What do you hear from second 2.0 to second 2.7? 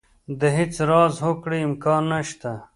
نه شته.